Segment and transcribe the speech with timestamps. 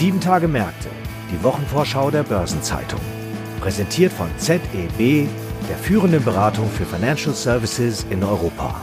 [0.00, 0.88] Sieben Tage Märkte,
[1.30, 3.00] die Wochenvorschau der Börsenzeitung.
[3.60, 5.28] Präsentiert von ZEB,
[5.68, 8.80] der führenden Beratung für Financial Services in Europa.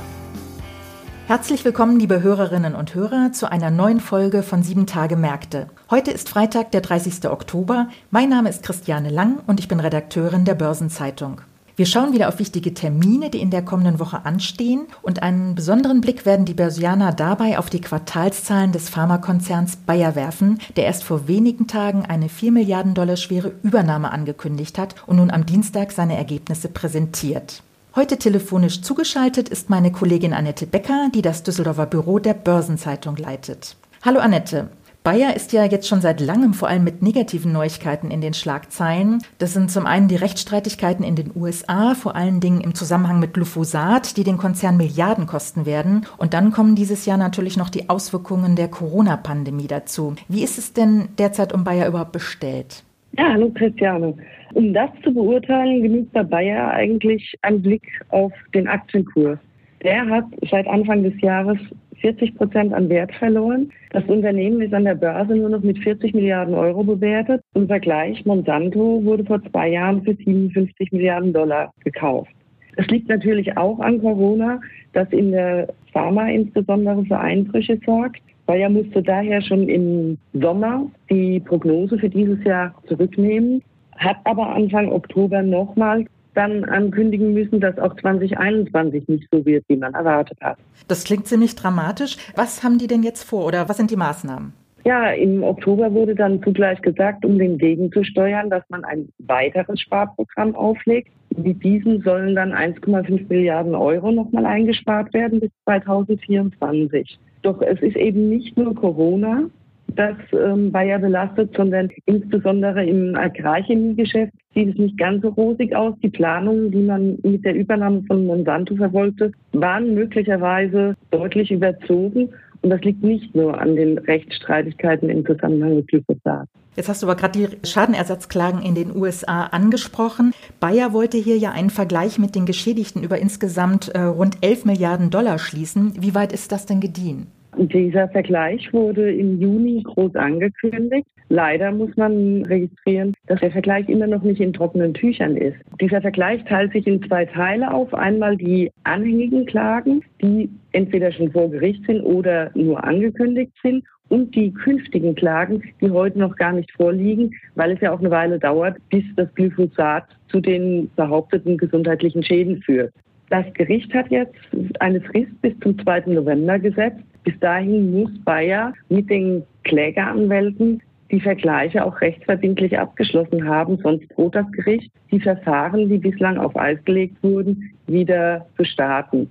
[1.26, 5.70] Herzlich willkommen, liebe Hörerinnen und Hörer, zu einer neuen Folge von Sieben Tage Märkte.
[5.90, 7.28] Heute ist Freitag, der 30.
[7.28, 7.88] Oktober.
[8.12, 11.42] Mein Name ist Christiane Lang und ich bin Redakteurin der Börsenzeitung.
[11.78, 16.02] Wir schauen wieder auf wichtige Termine, die in der kommenden Woche anstehen und einen besonderen
[16.02, 21.28] Blick werden die Börsianer dabei auf die Quartalszahlen des Pharmakonzerns Bayer werfen, der erst vor
[21.28, 26.18] wenigen Tagen eine 4 Milliarden Dollar schwere Übernahme angekündigt hat und nun am Dienstag seine
[26.18, 27.62] Ergebnisse präsentiert.
[27.96, 33.76] Heute telefonisch zugeschaltet ist meine Kollegin Annette Becker, die das Düsseldorfer Büro der Börsenzeitung leitet.
[34.02, 34.70] Hallo Annette.
[35.08, 39.20] Bayer ist ja jetzt schon seit langem vor allem mit negativen Neuigkeiten in den Schlagzeilen.
[39.38, 43.34] Das sind zum einen die Rechtsstreitigkeiten in den USA, vor allen Dingen im Zusammenhang mit
[43.34, 46.06] Glyphosat, die den Konzern Milliarden kosten werden.
[46.18, 50.14] Und dann kommen dieses Jahr natürlich noch die Auswirkungen der Corona-Pandemie dazu.
[50.28, 52.84] Wie ist es denn derzeit um Bayer überhaupt bestellt?
[53.18, 54.14] Ja, hallo Christiane.
[54.56, 59.40] Um das zu beurteilen, genügt bei Bayer eigentlich ein Blick auf den Aktienkurs.
[59.86, 61.60] Der hat seit Anfang des Jahres
[62.02, 63.72] 40 Prozent an Wert verloren.
[63.92, 67.42] Das Unternehmen ist an der Börse nur noch mit 40 Milliarden Euro bewertet.
[67.54, 72.32] Im Vergleich, Monsanto wurde vor zwei Jahren für 57 Milliarden Dollar gekauft.
[72.78, 74.62] Es liegt natürlich auch an Corona,
[74.94, 78.22] das in der Pharma insbesondere für Einbrüche sorgt.
[78.46, 83.62] Bayer musste daher schon im Sommer die Prognose für dieses Jahr zurücknehmen,
[83.98, 86.06] hat aber Anfang Oktober nochmal
[86.38, 90.58] dann ankündigen müssen, dass auch 2021 nicht so wird, wie man erwartet hat.
[90.88, 92.18] Das klingt ziemlich dramatisch.
[92.36, 94.54] Was haben die denn jetzt vor oder was sind die Maßnahmen?
[94.86, 100.56] Ja, im Oktober wurde dann zugleich gesagt, um den gegenzusteuern, dass man ein weiteres Sparprogramm
[100.56, 101.12] auflegt.
[101.36, 107.20] Mit diesem sollen dann 1,5 Milliarden Euro nochmal eingespart werden bis 2024.
[107.42, 109.50] Doch es ist eben nicht nur Corona,
[109.98, 115.96] das ähm, Bayer belastet, sondern insbesondere im Agrarchemiegeschäft sieht es nicht ganz so rosig aus.
[116.04, 122.30] Die Planungen, die man mit der Übernahme von Monsanto verfolgte, waren möglicherweise deutlich überzogen.
[122.62, 126.48] Und das liegt nicht nur an den Rechtsstreitigkeiten im Zusammenhang mit Glyphosat.
[126.76, 130.34] Jetzt hast du aber gerade die Schadenersatzklagen in den USA angesprochen.
[130.60, 135.10] Bayer wollte hier ja einen Vergleich mit den Geschädigten über insgesamt äh, rund 11 Milliarden
[135.10, 135.94] Dollar schließen.
[136.00, 137.28] Wie weit ist das denn gediehen?
[137.60, 141.08] Dieser Vergleich wurde im Juni groß angekündigt.
[141.30, 145.58] Leider muss man registrieren, dass der Vergleich immer noch nicht in trockenen Tüchern ist.
[145.82, 147.94] Dieser Vergleich teilt sich in zwei Teile auf.
[147.94, 154.36] Einmal die anhängigen Klagen, die entweder schon vor Gericht sind oder nur angekündigt sind und
[154.36, 158.40] die künftigen Klagen, die heute noch gar nicht vorliegen, weil es ja auch eine Weile
[158.40, 162.94] dauert, bis das Glyphosat zu den behaupteten gesundheitlichen Schäden führt.
[163.30, 164.36] Das Gericht hat jetzt
[164.80, 166.04] eine Frist bis zum 2.
[166.08, 167.04] November gesetzt.
[167.28, 174.34] Bis dahin muss Bayer mit den Klägeranwälten die Vergleiche auch rechtsverbindlich abgeschlossen haben, sonst droht
[174.34, 179.30] das Gericht, die Verfahren, die bislang auf Eis gelegt wurden, wieder zu starten.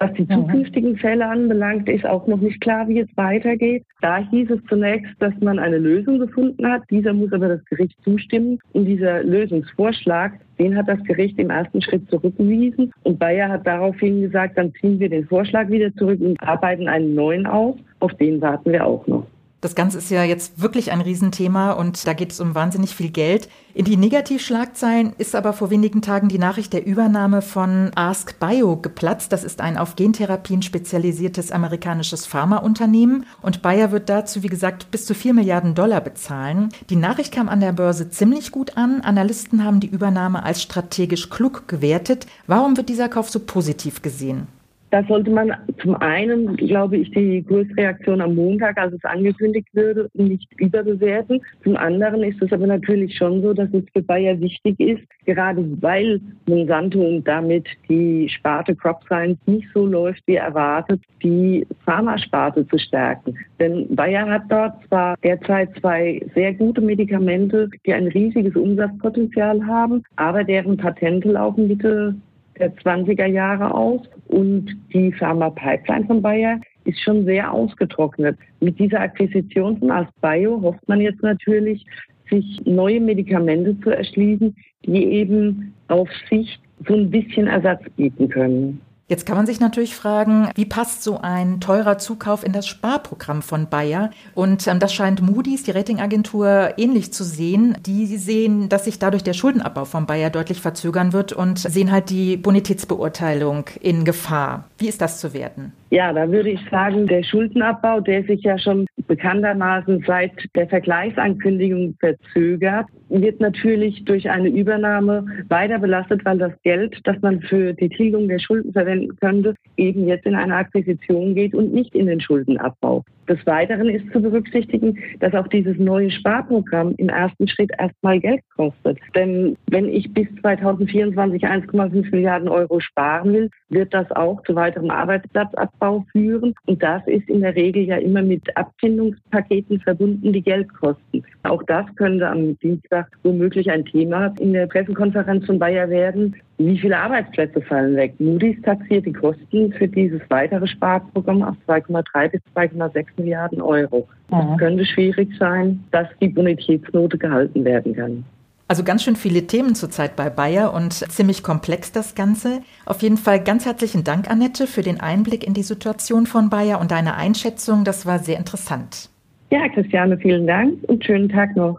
[0.00, 3.84] Was die zukünftigen Fälle anbelangt, ist auch noch nicht klar, wie es weitergeht.
[4.00, 6.82] Da hieß es zunächst, dass man eine Lösung gefunden hat.
[6.88, 8.60] Dieser muss aber das Gericht zustimmen.
[8.72, 12.92] Und dieser Lösungsvorschlag, den hat das Gericht im ersten Schritt zurückgewiesen.
[13.02, 17.14] Und Bayer hat daraufhin gesagt, dann ziehen wir den Vorschlag wieder zurück und arbeiten einen
[17.16, 17.74] neuen aus.
[17.98, 19.26] Auf den warten wir auch noch.
[19.60, 23.10] Das Ganze ist ja jetzt wirklich ein Riesenthema und da geht es um wahnsinnig viel
[23.10, 23.48] Geld.
[23.74, 28.76] In die Negativschlagzeilen ist aber vor wenigen Tagen die Nachricht der Übernahme von Ask Bio
[28.76, 29.32] geplatzt.
[29.32, 35.06] Das ist ein auf Gentherapien spezialisiertes amerikanisches Pharmaunternehmen und Bayer wird dazu, wie gesagt, bis
[35.06, 36.68] zu 4 Milliarden Dollar bezahlen.
[36.88, 39.00] Die Nachricht kam an der Börse ziemlich gut an.
[39.00, 42.26] Analysten haben die Übernahme als strategisch klug gewertet.
[42.46, 44.46] Warum wird dieser Kauf so positiv gesehen?
[44.90, 50.08] Da sollte man zum einen, glaube ich, die Kursreaktion am Montag, als es angekündigt würde,
[50.14, 51.40] nicht überbewerten.
[51.62, 55.64] Zum anderen ist es aber natürlich schon so, dass es für Bayer wichtig ist, gerade
[55.82, 62.66] weil Monsanto und damit die Sparte Crop Science nicht so läuft wie erwartet, die Pharmasparte
[62.68, 63.36] zu stärken.
[63.58, 70.02] Denn Bayer hat dort zwar derzeit zwei sehr gute Medikamente, die ein riesiges Umsatzpotenzial haben,
[70.16, 72.14] aber deren Patente laufen Mitte
[72.58, 78.38] der 20er Jahre aus und die Pharma-Pipeline von Bayer ist schon sehr ausgetrocknet.
[78.60, 81.84] Mit dieser Akquisition von AskBio hofft man jetzt natürlich,
[82.30, 88.80] sich neue Medikamente zu erschließen, die eben auf Sicht so ein bisschen Ersatz bieten können.
[89.08, 93.40] Jetzt kann man sich natürlich fragen, wie passt so ein teurer Zukauf in das Sparprogramm
[93.40, 94.10] von Bayer?
[94.34, 97.78] Und ähm, das scheint Moody's, die Ratingagentur, ähnlich zu sehen.
[97.86, 102.10] Die sehen, dass sich dadurch der Schuldenabbau von Bayer deutlich verzögern wird und sehen halt
[102.10, 104.64] die Bonitätsbeurteilung in Gefahr.
[104.76, 105.72] Wie ist das zu werten?
[105.90, 111.94] Ja, da würde ich sagen, der Schuldenabbau, der sich ja schon bekanntermaßen seit der Vergleichsankündigung
[111.98, 117.88] verzögert, wird natürlich durch eine Übernahme weiter belastet, weil das Geld, das man für die
[117.88, 122.20] Tilgung der Schulden verwenden könnte, eben jetzt in eine Akquisition geht und nicht in den
[122.20, 123.02] Schuldenabbau.
[123.26, 128.40] Des Weiteren ist zu berücksichtigen, dass auch dieses neue Sparprogramm im ersten Schritt erstmal Geld
[128.56, 128.98] kostet.
[129.14, 134.90] Denn wenn ich bis 2024 1,5 Milliarden Euro sparen will, wird das auch zu weiterem
[134.90, 135.77] Arbeitsplatzabbau
[136.12, 136.54] führen.
[136.66, 141.22] Und das ist in der Regel ja immer mit Abfindungspaketen verbunden, die Geld kosten.
[141.44, 146.36] Auch das könnte am Dienstag womöglich ein Thema in der Pressekonferenz von Bayer werden.
[146.58, 148.14] Wie viele Arbeitsplätze fallen weg?
[148.18, 154.08] Moody's taxiert die Kosten für dieses weitere Sparprogramm auf 2,3 bis 2,6 Milliarden Euro.
[154.30, 158.24] Es könnte schwierig sein, dass die Bonitätsnote gehalten werden kann.
[158.70, 162.60] Also ganz schön viele Themen zurzeit bei Bayer und ziemlich komplex das Ganze.
[162.84, 166.78] Auf jeden Fall ganz herzlichen Dank, Annette, für den Einblick in die Situation von Bayer
[166.78, 167.84] und deine Einschätzung.
[167.84, 169.08] Das war sehr interessant.
[169.50, 171.78] Ja, Christiane, vielen Dank und schönen Tag noch.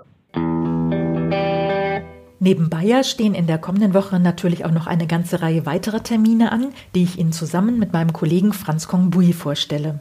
[2.40, 6.52] Neben Bayer stehen in der kommenden Woche natürlich auch noch eine ganze Reihe weiterer Termine
[6.52, 10.00] an, die ich Ihnen zusammen mit meinem Kollegen Franz Kongbui vorstelle.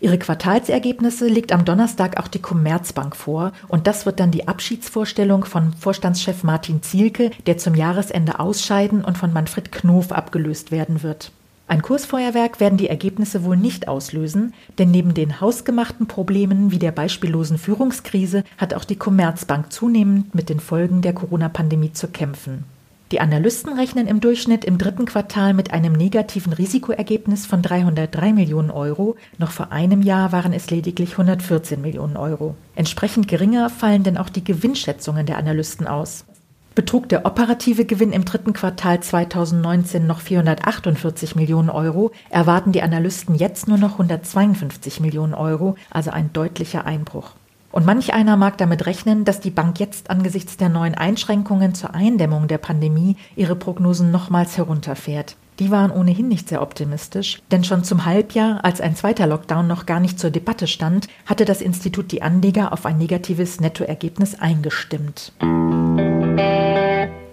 [0.00, 5.44] Ihre Quartalsergebnisse legt am Donnerstag auch die Commerzbank vor und das wird dann die Abschiedsvorstellung
[5.44, 11.32] von Vorstandschef Martin Zielke, der zum Jahresende ausscheiden und von Manfred Knof abgelöst werden wird.
[11.66, 16.92] Ein Kursfeuerwerk werden die Ergebnisse wohl nicht auslösen, denn neben den hausgemachten Problemen wie der
[16.92, 22.64] beispiellosen Führungskrise hat auch die Commerzbank zunehmend mit den Folgen der Corona-Pandemie zu kämpfen.
[23.10, 28.70] Die Analysten rechnen im Durchschnitt im dritten Quartal mit einem negativen Risikoergebnis von 303 Millionen
[28.70, 29.16] Euro.
[29.38, 32.54] Noch vor einem Jahr waren es lediglich 114 Millionen Euro.
[32.74, 36.26] Entsprechend geringer fallen denn auch die Gewinnschätzungen der Analysten aus.
[36.74, 43.34] Betrug der operative Gewinn im dritten Quartal 2019 noch 448 Millionen Euro, erwarten die Analysten
[43.34, 47.32] jetzt nur noch 152 Millionen Euro, also ein deutlicher Einbruch.
[47.70, 51.94] Und manch einer mag damit rechnen, dass die Bank jetzt angesichts der neuen Einschränkungen zur
[51.94, 55.36] Eindämmung der Pandemie ihre Prognosen nochmals herunterfährt.
[55.58, 59.86] Die waren ohnehin nicht sehr optimistisch, denn schon zum Halbjahr, als ein zweiter Lockdown noch
[59.86, 65.32] gar nicht zur Debatte stand, hatte das Institut die Anleger auf ein negatives Nettoergebnis eingestimmt.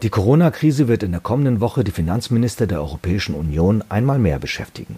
[0.02, 4.96] Die Corona-Krise wird in der kommenden Woche die Finanzminister der Europäischen Union einmal mehr beschäftigen.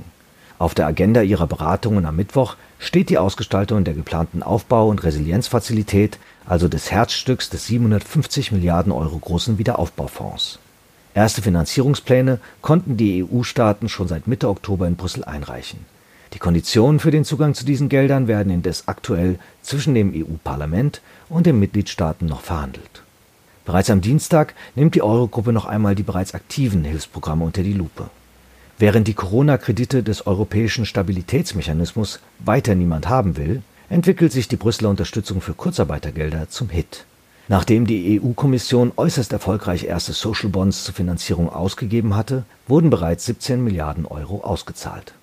[0.59, 6.17] Auf der Agenda ihrer Beratungen am Mittwoch steht die Ausgestaltung der geplanten Aufbau- und Resilienzfazilität,
[6.47, 10.57] also des Herzstücks des 750 Milliarden Euro großen Wiederaufbaufonds.
[11.13, 15.85] Erste Finanzierungspläne konnten die EU-Staaten schon seit Mitte Oktober in Brüssel einreichen.
[16.33, 21.45] Die Konditionen für den Zugang zu diesen Geldern werden indes aktuell zwischen dem EU-Parlament und
[21.45, 23.03] den Mitgliedstaaten noch verhandelt.
[23.65, 28.09] Bereits am Dienstag nimmt die Eurogruppe noch einmal die bereits aktiven Hilfsprogramme unter die Lupe.
[28.79, 35.41] Während die Corona-Kredite des Europäischen Stabilitätsmechanismus weiter niemand haben will, entwickelt sich die Brüsseler Unterstützung
[35.41, 37.05] für Kurzarbeitergelder zum Hit.
[37.47, 43.63] Nachdem die EU-Kommission äußerst erfolgreich erste Social Bonds zur Finanzierung ausgegeben hatte, wurden bereits 17
[43.63, 45.13] Milliarden Euro ausgezahlt.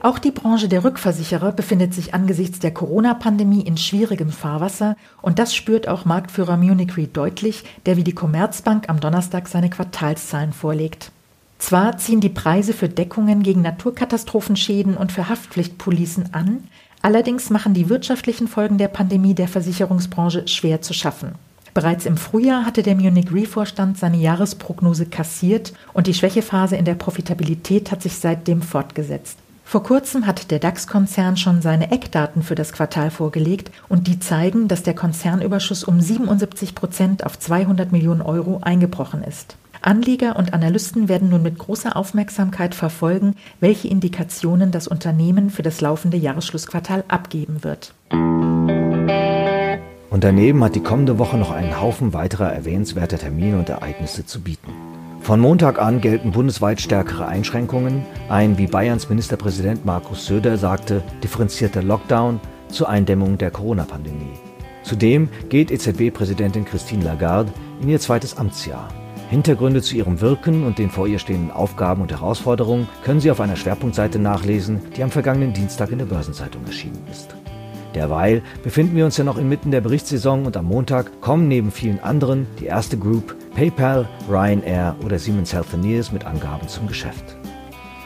[0.00, 5.54] Auch die Branche der Rückversicherer befindet sich angesichts der Corona-Pandemie in schwierigem Fahrwasser und das
[5.54, 11.10] spürt auch Marktführer Munich Re deutlich, der wie die Commerzbank am Donnerstag seine Quartalszahlen vorlegt.
[11.58, 16.64] Zwar ziehen die Preise für Deckungen gegen Naturkatastrophenschäden und für Haftpflichtpolicen an,
[17.02, 21.32] allerdings machen die wirtschaftlichen Folgen der Pandemie der Versicherungsbranche schwer zu schaffen.
[21.74, 26.94] Bereits im Frühjahr hatte der Munich Re-Vorstand seine Jahresprognose kassiert und die Schwächephase in der
[26.94, 29.38] Profitabilität hat sich seitdem fortgesetzt.
[29.64, 34.66] Vor kurzem hat der DAX-Konzern schon seine Eckdaten für das Quartal vorgelegt und die zeigen,
[34.66, 39.56] dass der Konzernüberschuss um 77 Prozent auf 200 Millionen Euro eingebrochen ist.
[39.80, 45.80] Anleger und Analysten werden nun mit großer Aufmerksamkeit verfolgen, welche Indikationen das Unternehmen für das
[45.80, 47.94] laufende Jahresschlussquartal abgeben wird.
[50.10, 54.40] Und daneben hat die kommende Woche noch einen Haufen weiterer erwähnenswerter Termine und Ereignisse zu
[54.40, 54.72] bieten.
[55.20, 58.06] Von Montag an gelten bundesweit stärkere Einschränkungen.
[58.28, 64.38] Ein, wie Bayerns Ministerpräsident Markus Söder sagte, differenzierter Lockdown zur Eindämmung der Corona-Pandemie.
[64.82, 68.88] Zudem geht EZB-Präsidentin Christine Lagarde in ihr zweites Amtsjahr.
[69.30, 73.40] Hintergründe zu ihrem Wirken und den vor ihr stehenden Aufgaben und Herausforderungen können Sie auf
[73.40, 77.34] einer Schwerpunktseite nachlesen, die am vergangenen Dienstag in der Börsenzeitung erschienen ist.
[77.94, 82.00] Derweil befinden wir uns ja noch inmitten der Berichtssaison und am Montag kommen neben vielen
[82.00, 87.36] anderen die erste Group, PayPal, Ryanair oder Siemens Healthineers mit Angaben zum Geschäft.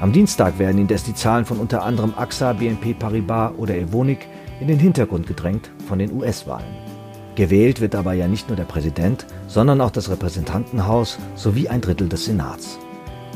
[0.00, 4.26] Am Dienstag werden indes die Zahlen von unter anderem AXA, BNP Paribas oder Evonik
[4.61, 6.92] in den Hintergrund gedrängt von den US-Wahlen.
[7.35, 12.09] Gewählt wird dabei ja nicht nur der Präsident, sondern auch das Repräsentantenhaus sowie ein Drittel
[12.09, 12.79] des Senats.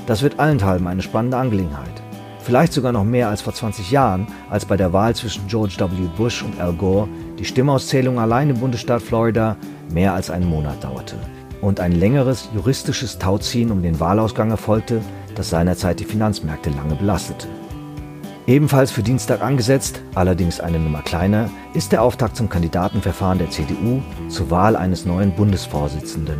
[0.07, 2.03] Das wird allenthalben eine spannende Angelegenheit.
[2.43, 6.09] vielleicht sogar noch mehr als vor 20 Jahren, als bei der Wahl zwischen George W.
[6.17, 7.09] Bush und Al Gore
[7.41, 9.57] die Stimmauszählung allein im Bundesstaat Florida
[9.93, 11.17] mehr als einen Monat dauerte
[11.61, 15.00] und ein längeres juristisches Tauziehen um den Wahlausgang erfolgte,
[15.35, 17.49] das seinerzeit die Finanzmärkte lange belastete.
[18.47, 24.00] Ebenfalls für Dienstag angesetzt, allerdings eine Nummer kleiner, ist der Auftakt zum Kandidatenverfahren der CDU
[24.29, 26.38] zur Wahl eines neuen Bundesvorsitzenden.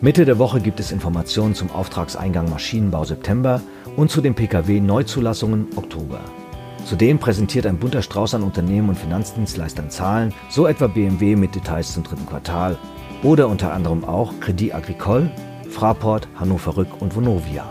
[0.00, 3.60] Mitte der Woche gibt es Informationen zum Auftragseingang Maschinenbau September
[3.96, 6.18] und zu den Pkw-Neuzulassungen Oktober.
[6.84, 11.92] Zudem präsentiert ein bunter Strauß an Unternehmen und Finanzdienstleistern Zahlen, so etwa BMW mit Details
[11.92, 12.76] zum dritten Quartal
[13.22, 15.30] oder unter anderem auch Credit Agricole,
[15.68, 17.64] Fraport, Hannover Rück und Vonovia.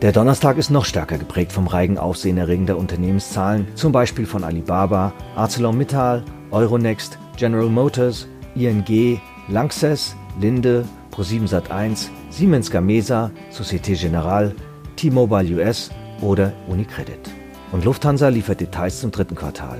[0.00, 5.12] Der Donnerstag ist noch stärker geprägt vom reigen Aufsehen erregender Unternehmenszahlen, zum Beispiel von Alibaba,
[5.34, 14.54] ArcelorMittal, Euronext, General Motors, ING, Lanxess, Linde, Pro7 Sat1, Siemens Gamesa, Societe Generale,
[14.94, 15.90] T-Mobile US
[16.20, 17.30] oder Unicredit.
[17.72, 19.78] Und Lufthansa liefert Details zum dritten Quartal.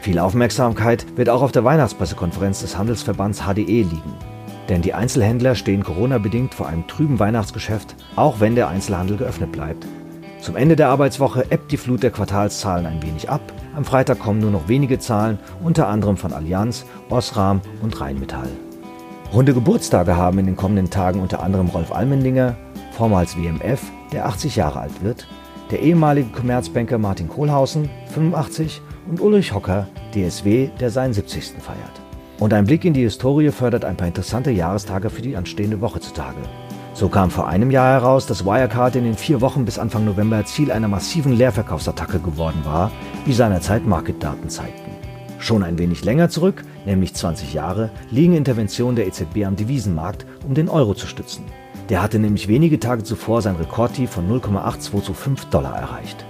[0.00, 4.35] Viel Aufmerksamkeit wird auch auf der Weihnachtspressekonferenz des Handelsverbands HDE liegen.
[4.68, 9.86] Denn die Einzelhändler stehen Corona-bedingt vor einem trüben Weihnachtsgeschäft, auch wenn der Einzelhandel geöffnet bleibt.
[10.40, 13.40] Zum Ende der Arbeitswoche ebbt die Flut der Quartalszahlen ein wenig ab.
[13.74, 18.48] Am Freitag kommen nur noch wenige Zahlen, unter anderem von Allianz, Osram und Rheinmetall.
[19.32, 22.56] Runde Geburtstage haben in den kommenden Tagen unter anderem Rolf Almendinger,
[22.92, 23.82] vormals WMF,
[24.12, 25.26] der 80 Jahre alt wird,
[25.70, 31.54] der ehemalige Commerzbanker Martin Kohlhausen, 85, und Ulrich Hocker, DSW, der seinen 70.
[31.60, 32.05] feiert.
[32.38, 36.00] Und ein Blick in die Historie fördert ein paar interessante Jahrestage für die anstehende Woche
[36.00, 36.36] zutage.
[36.92, 40.44] So kam vor einem Jahr heraus, dass Wirecard in den vier Wochen bis Anfang November
[40.44, 42.90] Ziel einer massiven Leerverkaufsattacke geworden war,
[43.24, 44.90] wie seinerzeit Marketdaten zeigten.
[45.38, 50.54] Schon ein wenig länger zurück, nämlich 20 Jahre, liegen Interventionen der EZB am Devisenmarkt, um
[50.54, 51.44] den Euro zu stützen.
[51.88, 56.24] Der hatte nämlich wenige Tage zuvor sein Rekordtief von 0,825 Dollar erreicht.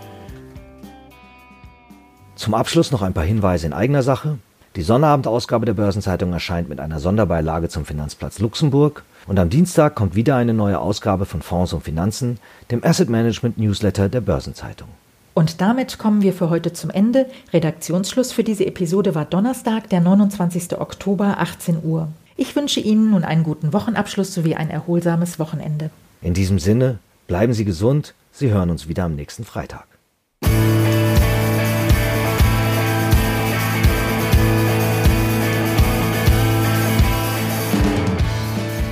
[2.34, 4.38] Zum Abschluss noch ein paar Hinweise in eigener Sache.
[4.76, 10.14] Die Sonnterabendausgabe der Börsenzeitung erscheint mit einer Sonderbeilage zum Finanzplatz Luxemburg und am Dienstag kommt
[10.14, 12.38] wieder eine neue Ausgabe von Fonds und Finanzen,
[12.70, 14.88] dem Asset Management Newsletter der Börsenzeitung.
[15.32, 17.24] Und damit kommen wir für heute zum Ende.
[17.54, 20.78] Redaktionsschluss für diese Episode war Donnerstag, der 29.
[20.78, 22.08] Oktober, 18 Uhr.
[22.36, 25.88] Ich wünsche Ihnen nun einen guten Wochenabschluss sowie ein erholsames Wochenende.
[26.20, 29.95] In diesem Sinne, bleiben Sie gesund, Sie hören uns wieder am nächsten Freitag.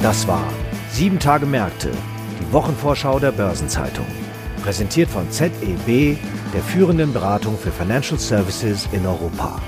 [0.05, 0.45] Das war
[0.91, 1.91] Sieben Tage Märkte,
[2.39, 4.05] die Wochenvorschau der Börsenzeitung.
[4.63, 6.19] Präsentiert von ZEB,
[6.53, 9.63] der führenden Beratung für Financial Services in Europa.